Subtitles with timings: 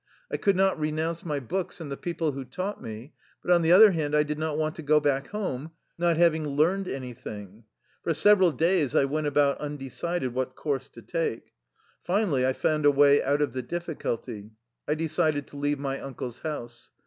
[0.31, 3.13] I could not renounce my books and the people who taught me,
[3.43, 6.47] but, on the other hand, I did not want to go back home, not having
[6.47, 7.65] learned any thing.
[8.03, 11.53] For several days I went about un decided what course to take.
[12.03, 14.49] Finally I found a way out of the difficulty:
[14.87, 16.89] I decided to leave my uncle's house.